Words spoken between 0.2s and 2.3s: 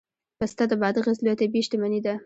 پسته د بادغیس لویه طبیعي شتمني ده